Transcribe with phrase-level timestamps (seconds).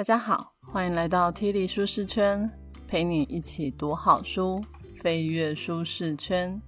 [0.00, 2.50] 大家好，欢迎来到 Tilly 舒适圈，
[2.88, 4.64] 陪你一起读好书，
[4.98, 6.58] 飞跃舒适圈。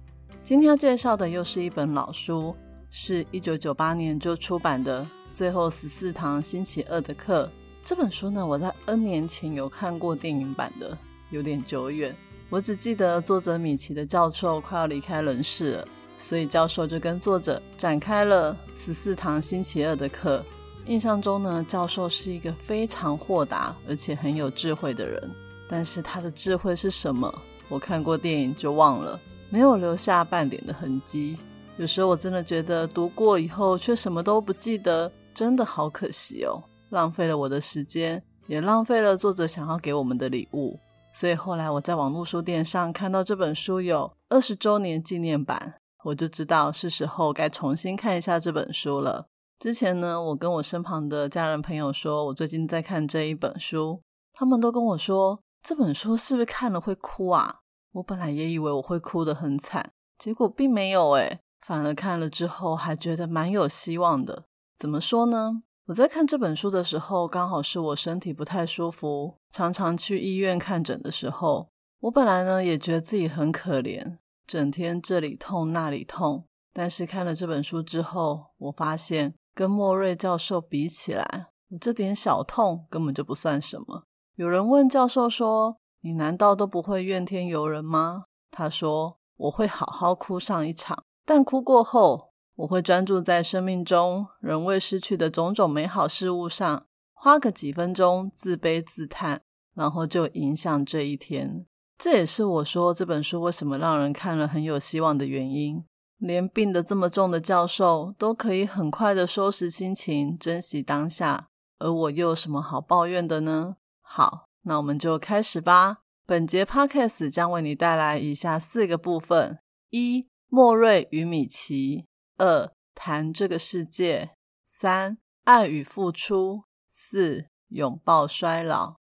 [0.43, 2.55] 今天要介绍的又是一本老书，
[2.91, 5.01] 是一九九八年就出版的
[5.33, 7.45] 《最后十四堂星期二的课》。
[7.83, 10.95] 这本书呢，我在 N 年前有看过电影版的，
[11.31, 12.15] 有点久远。
[12.51, 15.87] 我只记得作者米奇的教授快要离开人世了，
[16.19, 20.45] 所以教授就跟作者展开了十四堂星期二的课。
[20.85, 25.31] 印象中呢，教授是一个非常豁达而且很有智慧的人。
[25.69, 27.33] 但是他的智慧是什么？
[27.69, 29.19] 我看过电影就忘了，
[29.49, 31.37] 没有留下半点的痕迹。
[31.77, 40.77] 有时候我真的觉得读过以后却什么都不记得，真的好可惜哦，浪费了我的时间，也浪费了作者想要给我们的礼物。
[41.13, 49.25] 所以后来我在网络书店上看到这本书有二十周年纪念版，我就知道是时候该重新看一下这本书了。
[49.59, 54.01] 之前呢，我跟我身旁的家人朋友说，我最近在看这一本书，
[54.33, 57.61] 他们都跟我说，这本书是不是看了会哭啊？
[57.93, 64.45] 我本来也以为我会哭得很惨，结果并没有诶，反而看了之后还觉得蛮有希望的。
[64.77, 65.63] 怎么说呢？
[65.85, 71.69] 我在看这本书的时候，刚好是我身体不太舒服，常常去医院看诊的时候。
[72.01, 79.35] 我本来呢也觉得自己很可怜，整天这里痛那里痛，但是看了这本书之后，我发现。
[79.53, 84.03] 跟莫瑞教授比起来，我这点小痛根本就不算什么。
[84.35, 99.41] 有人问教授说：“你难道都不会怨天尤人吗？”他说：“我会好好哭上一场，但哭过后，我会专注在生命中仍未失去的种种美好事物上，花个几分钟自卑自叹，
[99.75, 101.65] 然后就影响这一天。”
[101.95, 105.85] 这也是我说这本书为什么让人看了很有希望的原因。
[106.17, 113.75] 连病得这么重的教授都可以很快的收拾心情，珍惜当下，而我又有什么好抱怨的呢？
[114.01, 115.97] 好，那我们就开始吧。
[116.25, 122.05] 本节 podcast 将为你带来以下四个部分：一、莫瑞与米奇；
[122.37, 124.29] 二、谈这个世界；
[124.63, 128.95] 三、爱与付出；四、拥抱衰老。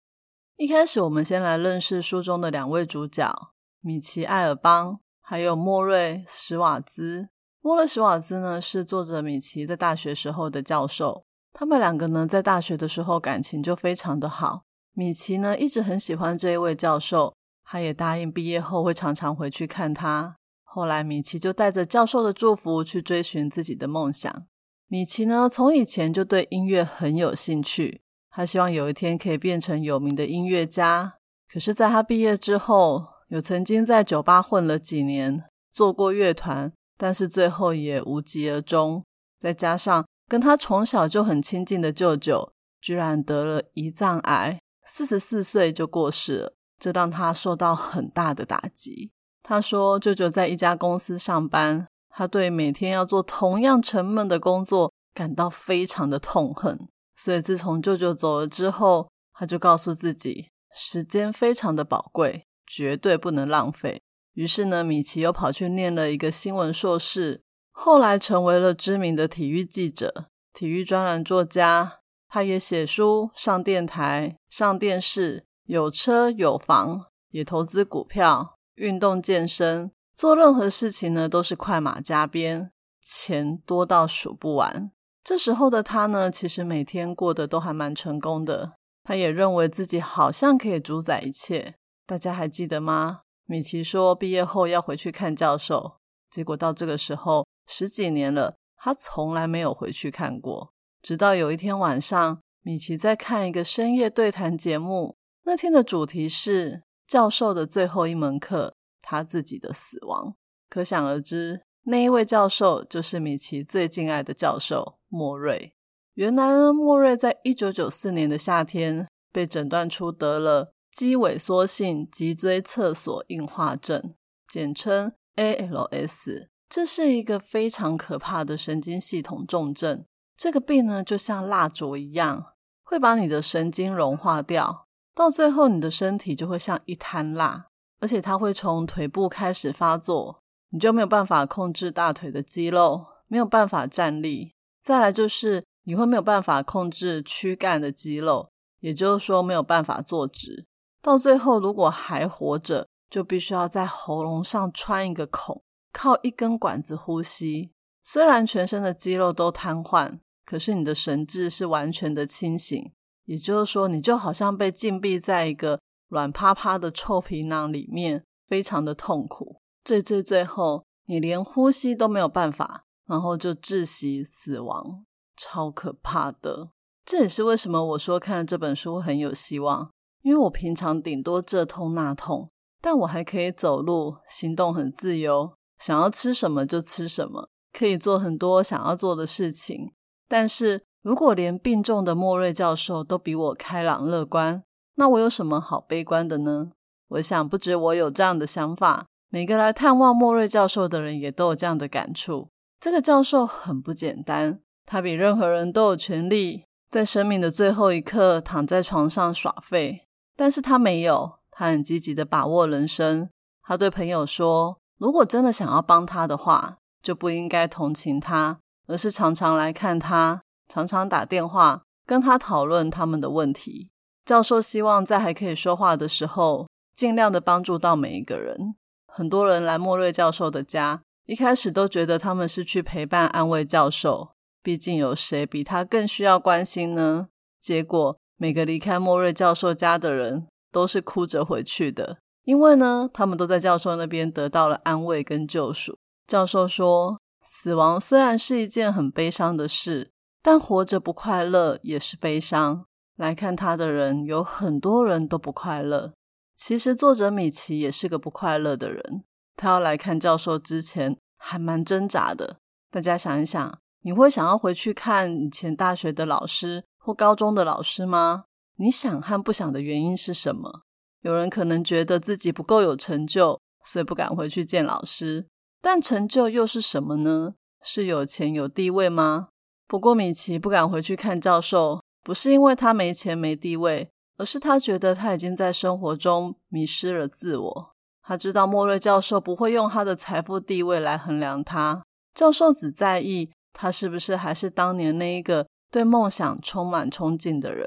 [0.56, 4.98] 一开始，我们先来认识书中的两位主角：米奇·艾尔邦。
[5.22, 7.28] 还有莫瑞·史瓦兹。
[7.60, 11.24] 莫瑞·史瓦兹呢，是作者米奇在大学时候的教授。
[11.52, 14.62] 他们两个呢，在大学的时候感情就非常的好。
[14.92, 17.34] 米奇呢，一直很喜欢这一位教授，
[17.64, 20.36] 他也答应毕业后会常常回去看他。
[20.64, 24.46] 后来，米奇就带着教授的祝福去追寻自己的梦想。
[24.88, 31.14] 米奇呢，从以前就对音乐很有兴趣，他希望有一天可以变成有名的音乐家。
[31.50, 39.02] 可是，在他毕业之后，有曾经在酒吧混了几年，做过乐团，但是最后也无疾而终。
[39.40, 49.10] 再加上跟他从小就很亲近的舅舅，居然得了胰脏癌，四十四岁就过世了，这让他受到很大的打击。
[49.42, 56.78] 他说，舅舅在一家公司上班，他对每天要做同样沉闷的工作感到非常的痛恨。
[57.16, 62.44] 所以自从舅舅走了之后，他就告诉自己，时间非常的宝贵。
[62.74, 64.00] 绝对不能浪费。
[64.32, 71.98] 于是呢，米奇又跑去念了一个新闻硕士，后来成为了知名的体育记者、体育专栏作家。
[72.26, 82.70] 他也写书、上电台、上电视，有车有房，也投资股票、运动健身，做任何事情呢都是快马加鞭，
[83.02, 84.90] 钱多到数不完。
[85.22, 88.72] 这时候的他呢，其实每天过得都还蛮成功的。
[89.04, 91.74] 他也认为自己好像可以主宰一切。
[92.12, 93.22] 大家还记得吗？
[93.46, 95.94] 米奇说毕业后要回去看教授，
[96.28, 100.74] 结果到这个时候十几年了，他从来没有回去看过。
[101.00, 110.34] 直到有一天晚上，米奇在看一个深夜对谈节目，那天的主题是教授的最后一门课——他自己的死亡。
[110.68, 115.72] 可想而知，那一位教授就是米奇最敬爱的教授莫瑞。
[116.12, 120.74] 原来呢，莫瑞在一九九四年的夏天被诊断出得了。
[120.94, 124.14] 肌萎缩性脊椎侧索硬化症，
[124.46, 130.04] 简称 ALS，这是一个非常可怕的神经系统重症。
[130.36, 132.52] 这个病呢，就像蜡烛一样，
[132.82, 137.68] 会把你的神经融化掉，到最后你的身体就会像一滩蜡。
[138.00, 144.52] 而且它会从腿部开始发作，你就没有办法控制大腿的肌肉，没有办法站立。
[144.82, 148.50] 再来就是你会没有办法控制躯干的肌肉，
[148.80, 150.66] 也就是说没有办法坐直。
[151.02, 155.62] 到最后，如果还活着，就必须要在喉咙上穿一个孔，
[155.92, 157.72] 靠一根管子呼吸。
[158.04, 162.92] 虽然全身的肌肉都瘫痪，可是你的神智是完全的清醒，
[163.24, 169.56] 也就是说，你就好像被禁闭在一个软趴趴的臭皮囊里面，非常的痛苦。
[169.84, 175.04] 最最最后，你连呼吸都没有办法，然后就窒息死亡，
[175.36, 176.70] 超可怕的。
[177.04, 179.90] 这也是为什么我说看了这本书很有希望，
[180.22, 189.92] 因为我平常顶多这痛那痛，但我还可以走路，行动很自由，想要吃什么就吃什么，可以做很多想要做的事情。
[190.28, 194.62] 但是如果连病重的莫瑞教授都比我开朗乐观，
[194.94, 196.70] 那我有什么好悲观的呢？
[197.08, 202.48] 我想不止我有这样的想法，每个来探望莫瑞教授的人也都有这样的感触。
[202.78, 206.64] 这个教授很不简单，他比任何人都有权利。
[206.90, 213.28] 在生命的最后一刻，躺在床上耍废，但是他没有，他很积极的把握人生。
[213.62, 223.90] 他对朋友说：“如果真的想要帮他的话，就不应该同情他，而是常常来看他，常常打电话跟他讨论他们的问题。”
[224.24, 228.76] 教授希望在还可以说话的时候，尽量的帮助到每一个人。
[229.06, 234.30] 很多人来莫瑞教授的家，一开始都觉得他们是去陪伴、安慰教授。
[234.62, 237.28] 毕竟有谁比他更需要关心呢？
[237.60, 245.96] 结果每个离开莫瑞教授家的人都是哭着回去的，因为呢，他们都在教授那边得到了安慰跟救赎。
[246.26, 250.10] 教授说：“死亡虽然是一件很悲伤的事，
[250.42, 252.84] 但活着不快乐也是悲伤。
[253.16, 256.12] 来看他的人有很多人都不快乐。
[256.56, 259.22] 其实作者米奇也是个不快乐的人。
[259.54, 262.56] 他要来看教授之前还蛮挣扎的。
[262.90, 263.72] 大家想一想。”
[264.04, 268.44] 你会想要回去看以前大学的老师或高中的老师吗？
[268.76, 270.82] 你想和不想的原因是什么？
[271.22, 275.46] 有人可能觉得自己不够有成就，所以不敢回去见老师。
[275.80, 277.54] 但成就又是什么呢？
[277.82, 279.48] 是有钱有地位吗？
[279.88, 284.08] 不过米奇不敢回去看教授，不是因为他没钱没地位，
[284.38, 287.92] 而是他觉得他已经在生活中迷失了自我。
[288.22, 293.50] 他知道莫瑞教授不会用他的财富地位来衡量他，教授只在意。
[293.74, 297.86] 他是不是还是当年那一个对梦想充满憧憬的人？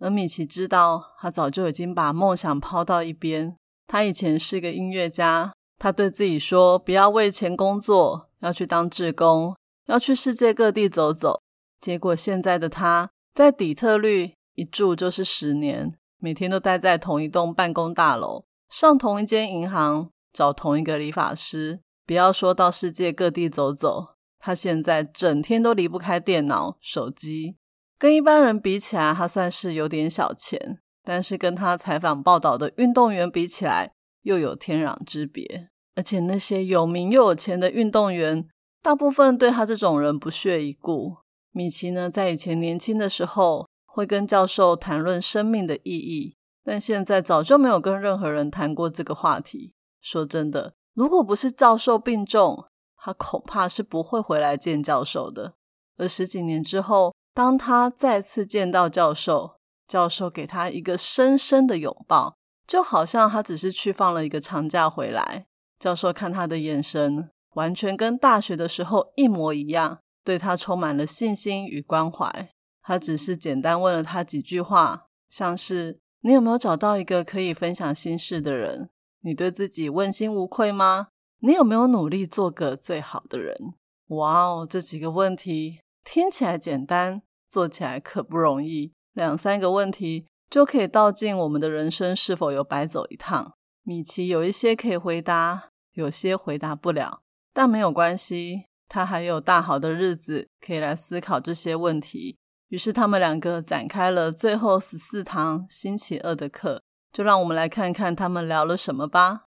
[0.00, 3.54] 而米奇知道，他早就已经把梦想抛到一边。
[3.86, 9.54] 他以前是个音乐家，他对自己说：“不要为钱工作，要去当志工，
[9.86, 11.42] 要去世界各地走走。”
[11.78, 21.80] 结果现在的他在底特律一住就是十年，每天都待在同一栋办公大楼，上同一间银行，找同一个理发师。
[22.06, 24.14] 不要说到世界各地走走。
[24.44, 27.54] 他现在整天都离不开电脑、手机，
[27.96, 33.92] 跟一般人比起来，他算是有点小钱，但是跟他采访报道的运动员比起来，
[34.22, 35.68] 又有天壤之别。
[35.94, 38.48] 而且那些有名又有钱的运动员，
[38.82, 41.18] 大部分对他这种人不屑一顾。
[41.52, 46.34] 米奇呢，在以前年轻的时候，会跟教授谈论生命的意义，
[46.64, 49.74] 但现在早就没有跟任何人谈过这个话题。
[50.00, 52.64] 说真的，如果不是教授病重，
[53.04, 55.54] 他恐怕是不会回来见教授的。
[55.96, 59.56] 而十几年之后，当他再次见到教授，
[59.88, 65.46] 教授给他一个深深的拥抱，就好像他只是去放了一个长假回来。
[65.80, 72.50] 教授看他的眼神，完全跟大学的时候一模一样，对他充满了信心与关怀。
[72.80, 78.90] 他只是简单问了他几句话，像是：“你有没有找到一个可以分享心事的人？
[79.22, 81.08] 你对自己问心无愧吗？”
[81.44, 83.74] 你有没有努力做个最好的人？
[84.10, 88.92] 哇哦，这几个问题听起来简单，做起来可不容易。
[89.12, 93.54] 两三个问题就可以道尽我们的人生是否有白走一趟。
[93.82, 97.22] 米奇有一些可以回答，有些回答不了，
[97.52, 102.38] 但没有关系，他还有大好的日子可以来思考这些问题。
[102.68, 106.80] 于是他们两个展开了最后十四堂星期二的课，
[107.12, 109.46] 就让我们来看看他们聊了什么吧。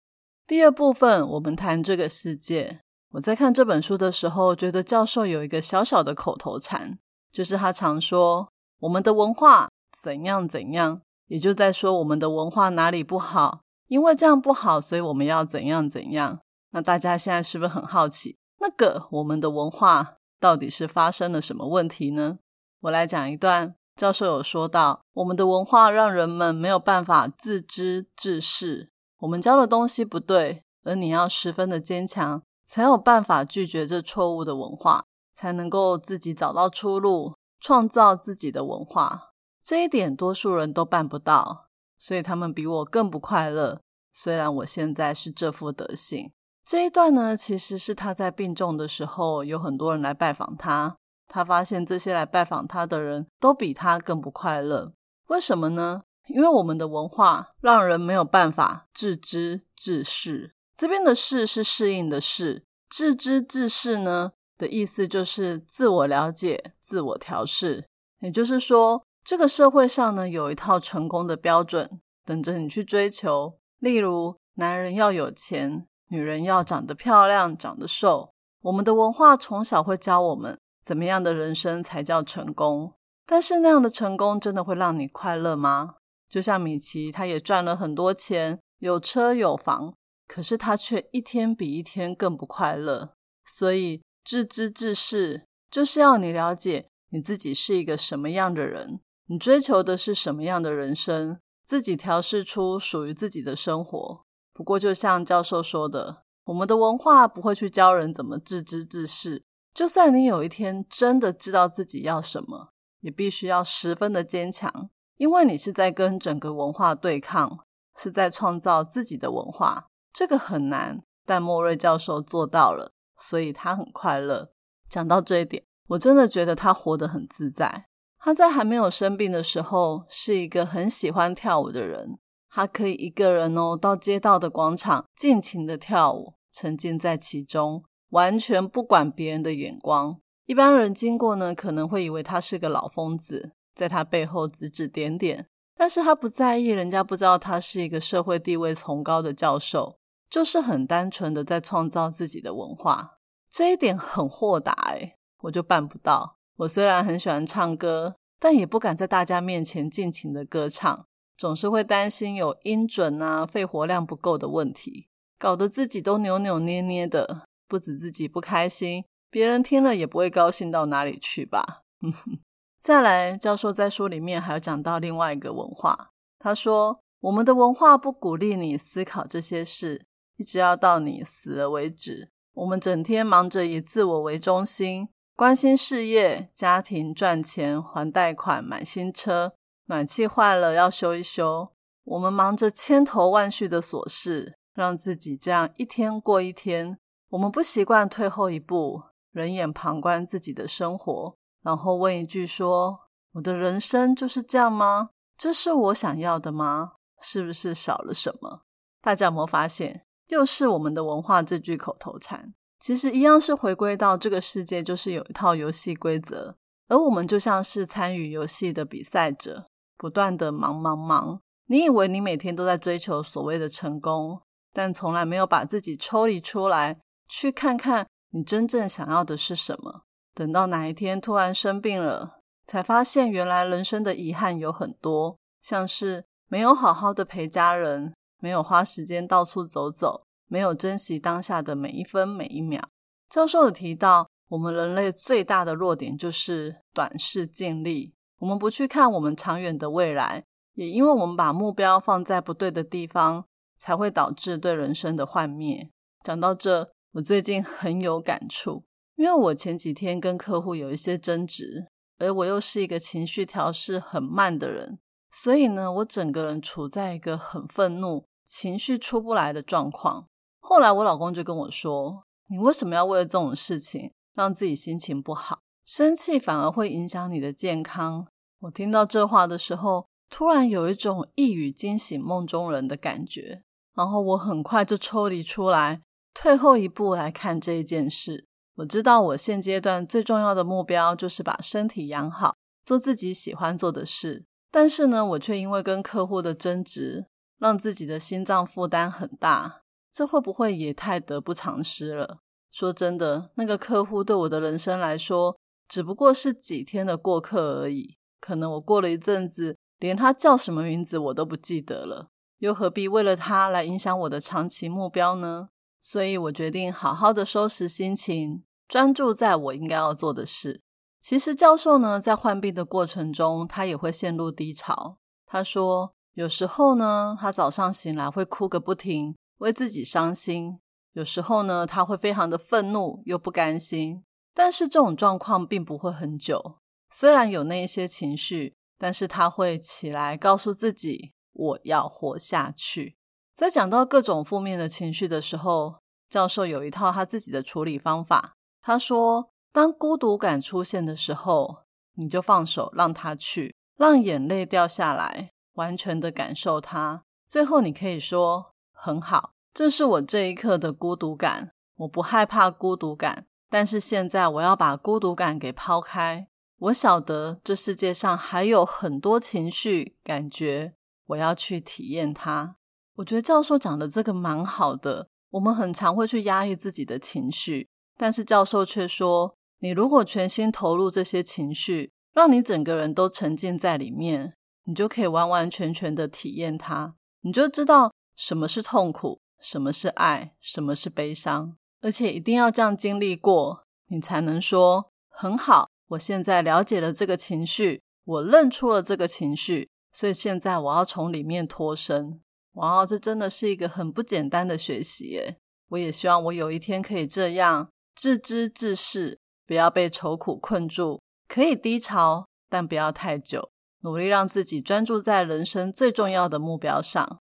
[0.53, 2.81] 第二部分，我们谈这个世界。
[3.13, 6.99] 我在看这本书的时候，觉得教授有一个小小的口头禅，
[7.33, 9.71] 就是他常说我们的文化
[10.03, 16.41] 怎样怎样，也就在说我们的文化哪里不好，因为这样不好，所以我们要怎样怎样。
[16.73, 22.37] 那大家现在是不是很好奇，那个我们的文化到底是发生了什么问题呢？
[22.83, 28.91] 我来讲一段，教授有说到，我们的文化让人们没有办法自知自视。
[29.23, 39.31] 我们教的东西不对，而你要十分的坚强，才有办法拒绝这错误的文化，才能够自己找到出路，创造自己的文化。
[39.63, 43.81] 这一点多数人都办不到，所以他们比我更不快乐。
[44.13, 46.33] 虽然我现在是这副德行。
[46.65, 50.97] 这一段呢，其实是他在病重的时候，有很多人来拜访他，
[51.29, 54.93] 他发现这些来拜访他的人都比他更不快乐。
[55.29, 56.03] 为什么呢？
[56.29, 60.55] 因为我们的文化让人没有办法自知自适。
[60.77, 67.87] 这边的“适”是适应的“适”，自知自适呢的意思就是自我了解、自我调试。
[68.21, 73.59] 也就是说，这个社会上呢有一套成功的标准等着你去追求。
[73.79, 78.33] 例如，男人要有钱，女人要长得漂亮、长得瘦。
[78.63, 82.95] 我们的文化从小会教我们怎么样的人生才叫成功。
[83.27, 85.97] 但是那样的成功真的会让你快乐吗？
[86.33, 89.93] 就像米奇，他也赚了很多钱，有车有房，
[90.27, 93.13] 可是他却一天比一天更不快乐。
[93.45, 104.25] 所以自知自适，就是要你了解你自己是一个什么样的人，你追求的是什么样的人生，自己调试出属于自己的生活。
[104.55, 109.43] 不过，就像教授说的，我们的文化不会去教人怎么自知自适。
[109.75, 112.71] 就算你有一天真的知道自己要什么，
[113.01, 114.89] 也必须要十分的坚强。
[115.23, 117.61] 因为你是在跟整个文化对抗，
[117.97, 124.51] 是在创造自己的文化，这个很难，但莫瑞教授做到了，所以他很快乐。
[124.91, 127.87] 讲到这一点，我真的觉得他活得很自在。
[128.19, 132.19] 他在还没有生病的时候，是一个很喜欢跳舞的人，
[132.51, 140.19] 他可以一个人哦到街道的广场尽情的跳舞，沉浸在其中，完全不管别人的眼光。
[140.47, 143.53] 一般人经过呢，可能会以为他是个老疯子。
[143.75, 149.99] 在他背后指指点点，但是他不在意，人家不知道他是一个社会地位崇高的教授，
[150.29, 153.19] 就是很单纯的在创造自己的文化，
[153.51, 156.37] 这一点很豁达诶我就办不到。
[156.59, 171.83] 我虽然很喜欢唱歌，但也不敢在大家面前尽情的歌唱，总是会担心有音准啊、肺活量不够的问题，搞得自己都扭扭捏捏的，不止自己不开心，别人听了也不会高兴到哪里去吧。
[172.83, 176.11] 再来，教授在书里面还有讲到另外一个文化。
[176.41, 182.33] 他说，我们的文化不鼓励你思考这些事，一直要到你死了为止。
[182.55, 189.53] 我们整天忙着以自我为中心，关心事业、家庭、赚钱、还贷款、买新车，
[189.87, 191.71] 暖气坏了要修一修。
[192.03, 196.99] 我们忙着千头万绪的琐事，让自己这样一天过一天。
[197.29, 201.37] 我们不习惯退后一步，冷眼旁观自己的生活。
[201.63, 203.01] 然后问一句：说
[203.33, 205.11] 我的人生就是这样吗？
[205.37, 206.93] 这是我想要的吗？
[207.21, 208.63] 是不是少了什么？
[209.01, 212.55] 大家有没有发现，又是我们的文化这句口头禅？
[212.79, 216.57] 其实一样是回归到这个世界，就是有一套游戏规则，
[216.89, 219.67] 而我们就像是参与游戏的比赛者，
[219.97, 221.41] 不断的忙忙忙。
[221.67, 224.43] 你以为你每天都在追求所谓的成功，
[224.73, 230.03] 但从来没有把自己抽离出来，去看看你真正想要的是什么。
[230.35, 242.89] 等到哪一天突然生病了，才发现原来人生的遗憾有很多，像是没有好好的陪家人，没有花时间到处走走，没有珍惜当下的每一分每一秒。
[243.29, 253.45] 教授有提到，我们人类最大的弱点就是短视尽力，我们不去看我们长远的未来，也因为我们把目标放在不对的地方，
[253.79, 255.91] 才会导致对人生的幻灭。
[256.23, 258.85] 讲到这，我最近很有感触。
[259.17, 261.87] 因为我前几天跟客户有一些争执，
[262.19, 264.99] 而我又是一个情绪调试很慢的人，
[265.31, 270.27] 所以呢，我整个人处在一个很愤怒、情绪出不来的状况。
[270.61, 275.61] 后来我老公就跟我说：“你为什么要为了这种事情让自己心情不好？
[275.85, 278.27] 生气反而会影响你的健康。”
[278.61, 283.63] 我听到这话的时候，突然有一种一语惊醒梦中人的感觉，
[283.95, 286.01] 然后我很快就抽离出来，
[286.33, 288.47] 退后一步来看这一件事。
[288.77, 294.45] 我知道我现阶段最重要的目标就是把身体养好，做自己喜欢做的事。
[294.71, 297.27] 但是呢，我却因为跟客户的争执，
[297.59, 299.83] 让自己的心脏负担很大。
[300.11, 302.39] 这会不会也太得不偿失了？
[302.71, 308.17] 说真的，那个客户对我的人生来说，只不过是几天的过客而已。
[308.41, 315.69] 可能我过了一阵子，连他叫什么名字我都不记得了，又何必为了他来影响我的长期目标呢？
[316.05, 320.83] 所以我决定好好的收拾心情，专注在我应该要做的事。
[321.21, 325.19] 其实教授呢，在患病的过程中，他也会陷入低潮。
[325.47, 330.81] 他说，有时候呢，他早上醒来会哭个不停，为自己伤心；
[331.13, 334.25] 有时候呢，他会非常的愤怒又不甘心。
[334.53, 336.79] 但是这种状况并不会很久。
[337.09, 343.17] 虽然有那一些情绪，但是他会起来告诉自己，我要活下去。
[343.63, 348.55] 在讲到各种负面的情绪的时候，教授有一套他自己的处理方法。
[348.81, 351.85] 他说，当孤独感出现的时候，
[352.17, 357.23] 你就放手让他去，让眼泪掉下来，完全的感受它。
[357.47, 361.71] 最后，你可以说很好，这是我这一刻的孤独感。
[361.99, 366.49] 我不害怕孤独感，但是现在我要把孤独感给抛开。
[366.79, 370.95] 我晓得这世界上还有很多情绪感觉，
[371.27, 372.75] 我要去体验它。
[373.17, 375.29] 我觉得教授讲的这个蛮好的。
[375.51, 384.55] 我们很常会去压抑自己的情绪，但是教授却说，你如果全心投入这些情绪，让你整个人都沉浸在里面，
[384.85, 395.91] 你就可以完完全全的体验它，你就知道什么是痛苦，什么是爱，什么是悲伤，而且一定要这样经历过，你才能说很好。
[396.09, 402.41] 我现在了解了这个情绪，我认出了这个情绪，所以现在我要从里面脱身。
[402.75, 405.59] 哇，这真的是一个很不简单的学习耶！
[405.91, 417.41] 我也希望我有一天可以这样自知自视，不要被愁苦困住，可以低潮，但不要太久，努力让自己专注在人生最重要的目标上。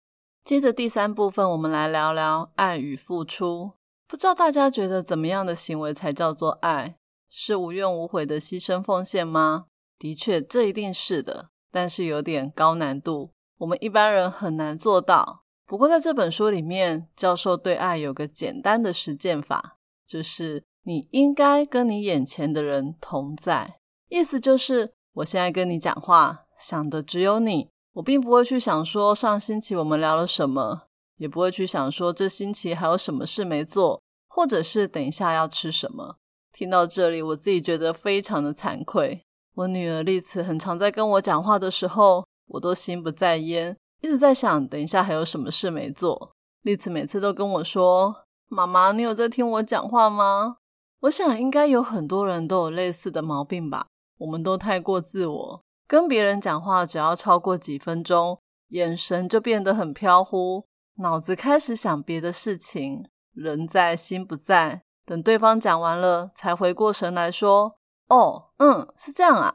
[0.45, 3.73] 接着第三部分，我们来聊聊爱与付出。
[4.07, 6.97] 不知道大家觉得怎么样的行为才叫做爱？
[7.29, 9.67] 是无怨无悔的牺牲奉献吗？
[9.99, 13.33] 的确，这一定是的，但是有点高难度。
[13.59, 15.45] 我们一般人很难做到。
[15.65, 23.81] 不过，在这本书里面，教授对爱有个简单的实践法，就是你应该跟你眼前的人同在。
[24.09, 27.69] 意思就是，我现在跟你讲话，想的只有你。
[27.95, 30.83] 我并不会去想说上星期我们聊了什么，
[31.17, 36.19] 也不会去想说这星期还有什么事没做，或者是等一下要吃什么。
[36.53, 39.23] 听到这里，我自己觉得非常的惭愧。
[39.55, 42.25] 我女儿丽慈很常在跟我讲话的时候。
[42.49, 46.33] 我都心不在焉，一直在想，等一下还有什么事没做。
[46.63, 50.57] 丽子每次都跟我说：“妈妈，你有在听我讲话吗？”
[51.03, 53.87] 我想应该有很多人都有类似的毛病吧。
[54.19, 60.65] 我们都太过自我，跟别人讲话只要超过几分钟，眼神就变得很飘忽，
[60.97, 64.83] 脑子开始想别的事情，人在心不在。
[65.05, 67.77] 等对方讲完了，才回过神来说
[68.09, 69.55] ：“哦，嗯，是这样啊。”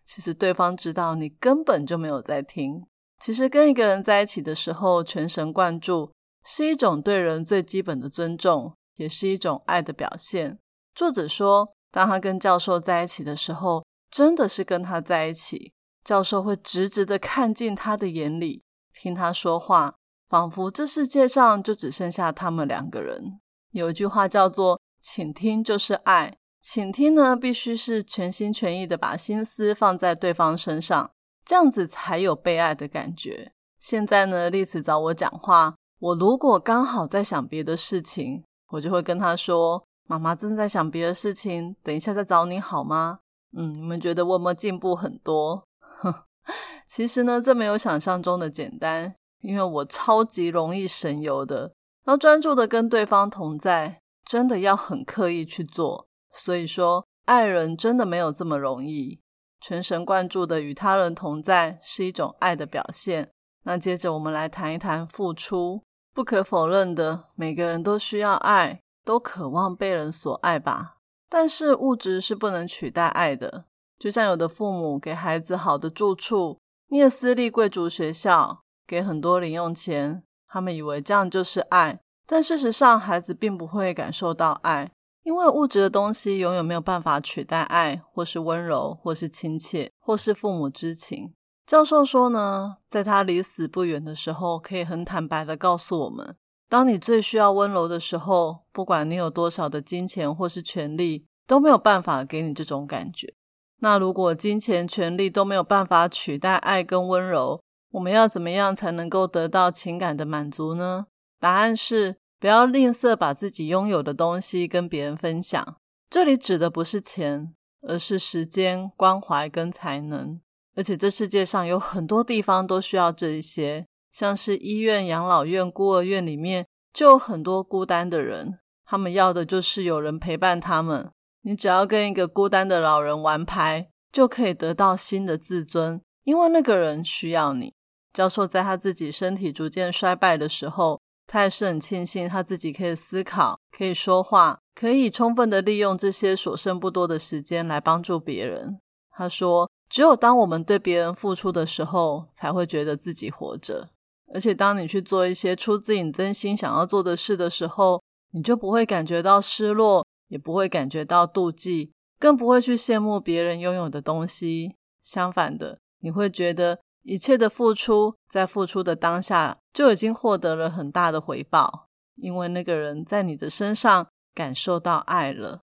[0.05, 2.79] 其实对方知道你根本就没有在听。
[3.19, 6.11] 其实跟一个人在一起的时候，全神贯注
[6.43, 10.59] 是一种对人最基本的尊重，也是一种爱的表现。
[10.93, 15.73] 作者说，当他跟教授在一起的时候，真的是跟他在一起。
[16.03, 18.63] 教授会直直的看进他的眼里，
[18.93, 19.95] 听他说话，
[20.29, 23.39] 仿佛这世界上就只剩下他们两个人。
[23.71, 26.37] 有一句话叫做“请听就是爱”。
[26.65, 31.11] 倾听呢，必须是全心全意的把心思放在对方身上，
[31.45, 33.51] 这样子才有被爱的感觉。
[33.77, 43.19] 现在呢，丽子找我讲话，我如果刚好在想别的事情，我就会跟她说：“妈妈正在想别的事情，等一下再找你好吗？”
[43.55, 45.67] 嗯，你们觉得我有没有进步很多？
[46.89, 51.73] 其实呢，这没有想象中的简单，因为我超级容易神游的，
[52.07, 56.04] 要专注的跟对方同在，真的要很刻意去做。
[56.37, 59.21] 所以说，爱人真的没有这么容易。
[59.61, 63.31] 全神贯注的与他人同在是一种爱的表现。
[63.63, 65.81] 那接着我们来谈一谈付出。
[66.13, 70.97] 不可否认的，每个人都需要爱，都渴望被人所爱吧。
[71.27, 73.65] 但是物质是不能取代爱的。
[73.97, 81.99] 就像有的父母给孩子好的住处，念私立贵族学校，给很多零用钱，他们以为这样就是爱。
[82.27, 84.91] 但事实上，孩子并不会感受到爱。
[85.25, 91.33] 因为物质的东西永远没有办法取代爱，或是温柔，或是亲切，或是父母之情。
[91.65, 96.35] 教授说呢，在他离死不远的时候，可以很坦白的告诉我们：
[96.69, 103.33] 当你最需要温柔的时候，不管你有多少的金钱或是权利，都没有办法给你这种感觉。
[103.79, 107.59] 那如果金钱、权利都没有办法取代爱跟温柔，
[107.93, 111.07] 我们要怎么样才能够得到情感的满足呢？
[111.39, 112.17] 答案是。
[112.39, 115.77] 不要吝啬把自己拥有的东西跟别人分享。
[116.09, 120.39] 这里指的不是钱，而是时间、关怀跟才能。
[120.75, 131.09] 而且这世界上有很多地方都需要这一些，像是医院、养老院、孤儿院里面就有很多孤单的人，他们要的就是有人陪伴他们。
[131.41, 137.73] 你只要跟一个孤单的老人玩牌，就可以得到新的自尊，因为那个人需要你。
[138.13, 141.01] 教授在他自己身体逐渐衰败的时候。
[141.27, 148.79] 他也是很庆幸他自己可以思考、可以说话、可以充分的利用这些所剩不多的时间来帮助别人。
[149.11, 153.89] 他说：“只有当我们对别人付出的时候，才会觉得自己活着。
[154.33, 164.75] 而且，当你去做一些出自你真心想要做的事的时候，你就不会感觉到失落，也不会感觉到妒忌，更不会去羡慕别人拥有的东西。
[165.01, 175.61] 相反的，你会觉得一切的付出，在付出的当下就已经获得了很大的回报，因为那个人在你的身上感受到爱了。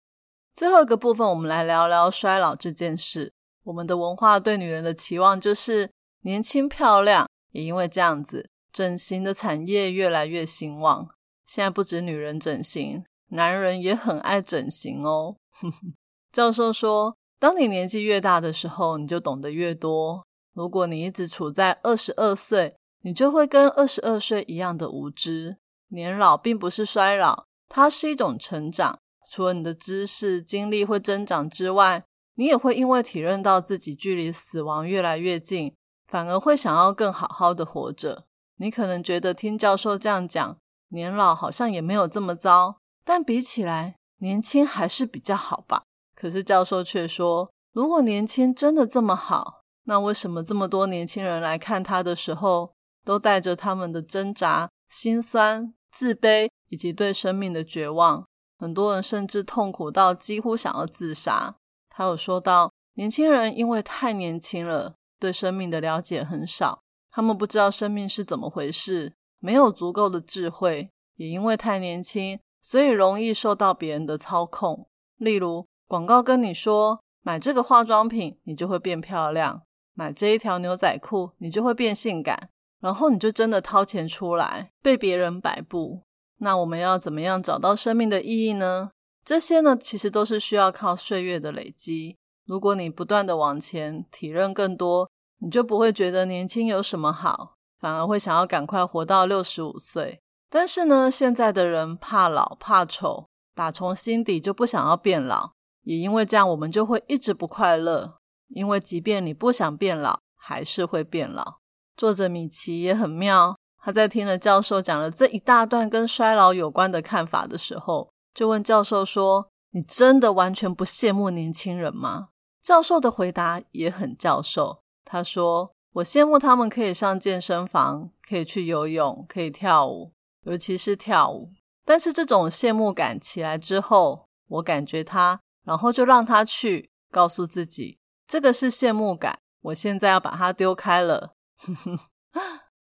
[0.55, 3.33] 最后一个部分，我们来聊聊衰老这件事。
[3.65, 11.09] 我们的文化对女人的期望就是年轻漂亮，也因为这样子，整形的产业越来越兴旺。
[11.45, 15.35] 现在不止女人整形，男人也很爱整形哦。
[16.31, 20.25] 教授说，当你年纪越大的时候，你就懂得越多。
[20.55, 25.59] 如果你一直处在二十二岁，你就会跟二十二岁一样的无知。
[25.88, 28.99] 年老并不是衰老，它是一种成长。
[29.31, 35.75] 除了你的知识、经历会增长之外，你也会因为体认到自己距离死亡越来越近，
[36.07, 38.25] 反而会想要更好好的活着。
[38.57, 40.57] 你可能觉得听教授这样讲，
[40.88, 45.85] 年老好像也没有这么糟，但比起来，年轻还是比较好吧？
[46.15, 58.25] 可是教授却说，如果年轻真的这么好，那为什么这么多年轻人来看他的时候，都带着他们的挣扎、心酸、自卑以及对生命的绝望？
[58.59, 61.57] 很多人甚至痛苦到几乎想要自杀。
[61.88, 74.88] 他有说到，年轻人因为太年轻了，对生命的了解很少，他们不知道生命是怎么回事，没有足够的智慧，也因为太年轻，所以容易受到别人的操控。
[75.16, 79.62] 例如，广告跟你说买这个化妆品，你就会变漂亮；
[79.95, 82.49] 买这一条牛仔裤，你就会变性感，
[82.81, 86.03] 然后你就真的掏钱出来，被别人摆布。
[86.39, 88.91] 那我们要怎么样找到生命的意义呢？
[89.25, 92.17] 这些呢，其实都是需要靠岁月的累积。
[92.45, 100.21] 如果你不断的往前体认更多，你就不会觉得年轻有什么好，反而会想要赶快活到六十五岁。
[100.51, 105.53] 但是呢，现在的人怕老怕丑，打从心底就不想要变老。
[105.83, 108.19] 也因为这样，我们就会一直不快乐。
[108.55, 111.59] 因为即便你不想变老，还是会变老。
[111.97, 113.57] 作者米奇也很妙。
[113.85, 122.29] 他在听了教授讲了这一大段跟衰老有关的看法的时候，就问教授说：“你真的完全不羡慕年轻人吗？”
[122.62, 130.12] 教授的回答也很教授，他说：“我羡慕他们可以上健身房，可以去游泳，可以跳舞，
[130.45, 131.51] 尤其是跳舞。
[131.85, 137.99] 但是这种羡慕感起来之后，我感觉他，然后就让他去，告诉自己
[138.33, 141.35] 这个是羡慕感，我现在要把它丢开了。”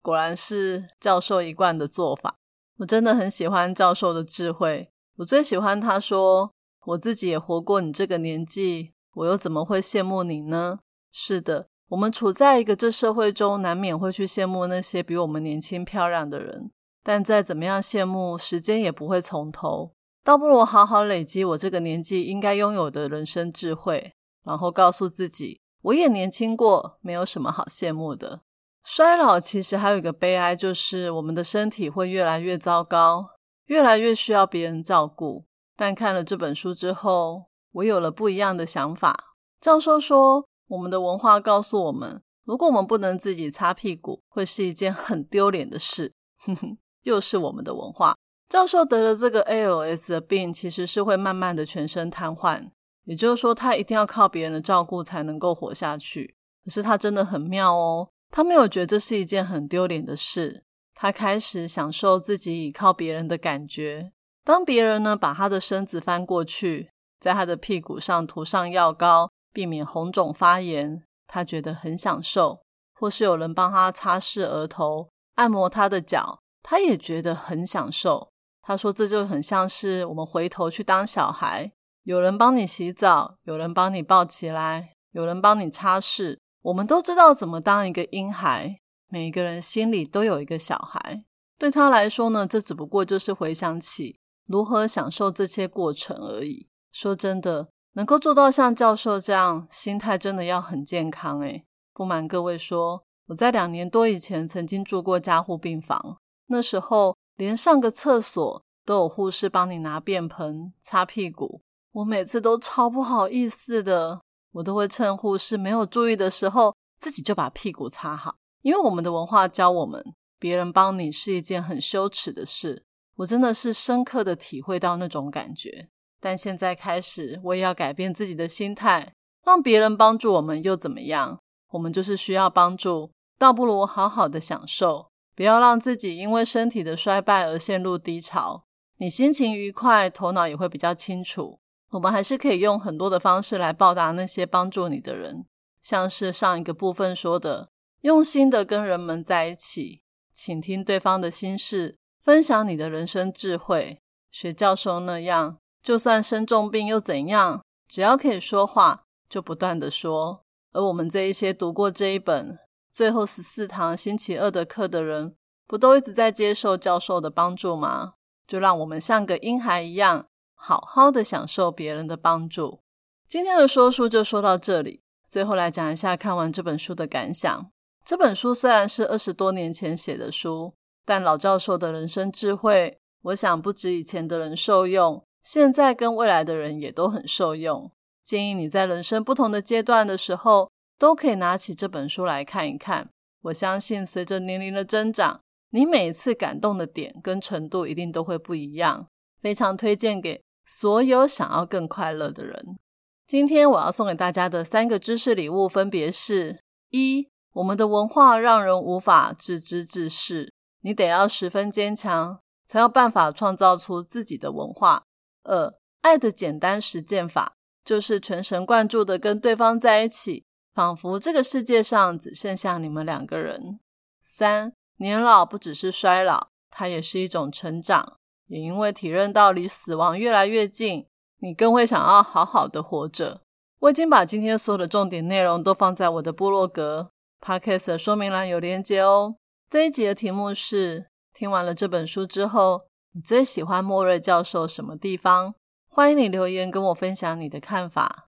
[0.00, 2.37] 果然是教授一贯的做法。
[2.78, 4.88] 我真的很喜欢教授的智慧。
[5.18, 6.50] 我最喜欢他说
[6.88, 10.78] ：“我自己也活过你这个年纪，我又怎么会羡慕你呢？”
[11.12, 16.70] 是的，我们处在一个这社会中，难免会去羡慕那些比我们年轻漂亮的人。
[17.02, 19.92] 但再怎么样羡慕，时间也不会从头。
[20.24, 28.42] 倒不如好好累积我这个年纪应该拥有的人生智慧，然后告诉自己，我也年轻过，没有什么好羡慕的。
[28.85, 33.30] 衰老其实还有一个悲哀，就是我们的身体会越来越糟糕，
[33.66, 35.46] 越来越需要别人照顾。
[35.74, 39.35] 但看了这本书之后，我有了不一样的想法。
[39.61, 46.12] 教授说，我们的文化告诉我们，如果我们不能自己擦屁股，会是一件很丢脸的事。
[46.44, 48.14] 哼哼，又是我们的文化。
[48.50, 52.70] 教授得了这个 ALS 的病，其实是会慢慢的全身瘫痪，
[53.05, 56.35] 也就是说，他一定要靠别人的照顾才能够活下去。
[56.64, 58.09] 可是他真的很妙哦。
[58.31, 60.64] 他没有觉得这是一件很丢脸的事，
[60.95, 64.12] 他开始享受自己倚靠别人的感觉。
[64.43, 66.90] 当别人呢把他的身子翻过去，
[67.21, 72.62] 在他的屁股上涂上药膏，避免红肿发炎，他觉得很享受；
[72.95, 78.31] 或是有人帮他擦拭额头、按摩他的脚，他也觉得很享受。
[78.62, 81.71] 他说这就很像是我们回头去当小孩，
[82.05, 86.37] 有人帮你洗澡，有人帮你抱起来，有人帮你擦拭。
[86.61, 88.77] 我们都知道怎么当一个婴孩，
[89.09, 91.25] 每一个人心里都有一个小孩。
[91.59, 96.69] 对他来说呢，这只不过就是回想起如何享受这些过程而已。
[96.93, 101.40] 说真的，能够做到像教授这样，心态真的要很健康。
[101.40, 101.64] 诶
[101.95, 111.62] 不瞒各位说，我在两年多以前曾经住过加护病房，那时候连上个厕所都有护士帮你拿便盆擦屁股，
[111.94, 114.20] 我每次都超不好意思的。
[114.50, 120.04] 我都会趁护士没有注意的时候，自己就把屁股擦好，因为我们的文化教我们，
[120.38, 122.85] 别人帮你是一件很羞耻的事。
[123.16, 125.88] 我真的是深刻的体会到那种感觉。
[126.20, 129.12] 但现在开始，我也要改变自己的心态，
[129.44, 131.38] 让别人帮助我们又怎么样？
[131.70, 138.64] 我们就是需要帮助，倒不如好好的享受，不要让自己因为身体的衰败而陷入低潮。
[138.98, 141.59] 你心情愉快，头脑也会比较清楚。
[141.94, 145.46] 我们还是可以用很多的方式来报答那些帮助你的人，
[145.80, 147.68] 像是上一个部分说的，
[148.00, 150.02] 用心的跟人们在一起，
[150.33, 154.00] 倾听对方的心事，分享你的人生智慧，
[154.33, 157.62] 学教授那样，就算生重病又怎样？
[157.87, 160.42] 只要可以说话，就不断的说。
[160.72, 162.59] 而我们这一些读过这一本
[162.92, 165.37] 最后十四堂星期二的课的人，
[165.68, 168.14] 不都一直在接受教授的帮助吗？
[168.48, 170.26] 就让我们像个婴孩一样，
[170.66, 172.81] 好好的享受别人的帮助。
[173.29, 177.70] 今天的说书就说到这里，最后来讲一下看完这本书的感想。
[178.03, 180.72] 这本书虽然是二十多年前写的书，
[181.05, 185.22] 但老教授的人生智慧，我想不止以前的人受用。
[185.42, 187.92] 现在跟未来的人也都很受用，
[188.24, 193.11] 建议你在人生不同的阶段的时候，都可以拿起这本书来看一看。
[193.42, 199.07] 我相信随着年龄的增长，你每一次感动的点跟程度一定都会不一样。
[199.42, 202.79] 非常推荐给所有想要更快乐的人。
[203.27, 215.05] 今天我要送给大家的三个知识礼物分别是：一、我们的文化让人无法自知自视，你得要十分坚强，才有办法创造出自己的文化。
[215.44, 223.81] 二爱的简单实践法，就是全神贯注的跟对方在一起，仿佛这个世界上只剩下你们两个人。
[224.22, 231.07] 三年老不只是衰老，它也是一种成长，也因为体认到离死亡越来越近，
[231.40, 233.40] 你更会想要好好的活着。
[233.80, 239.37] 我已经把今天所有的重点内容都放在我的部落格 podcast 的说明栏有连接哦。
[239.68, 242.83] 这一集的题目是：听完了这本书之后。
[243.16, 245.54] 你最喜欢莫瑞教授什么地方？
[245.88, 248.26] 欢迎你留言跟我分享你的看法。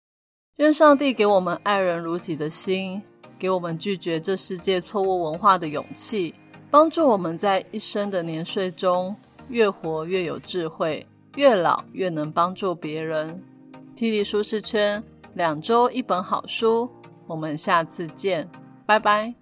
[0.59, 3.03] 愿上帝给我们爱人如己的心，
[3.37, 6.33] 给我们拒绝这世界错误文化的勇气，
[6.71, 9.17] 帮助我们在一生的年岁中
[9.49, 11.07] 越活越有智慧，
[11.37, 13.43] 越老越能帮助别人。
[13.95, 15.03] T 力舒适圈，
[15.35, 16.91] 两周一本好书，
[17.27, 18.49] 我们下次见，
[18.85, 19.35] 拜拜。